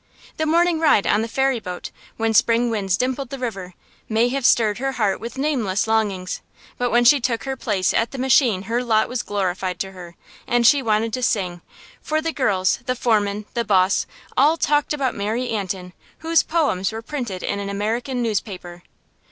[0.37, 3.75] The morning ride on the ferryboat, when spring winds dimpled the river,
[4.09, 6.41] may have stirred her heart with nameless longings,
[6.79, 10.15] but when she took her place at the machine her lot was glorified to her,
[10.47, 11.61] and she wanted to sing;
[12.01, 17.03] for the girls, the foreman, the boss, all talked about Mary Antin, whose poems were
[17.03, 18.81] printed in an American newspaper.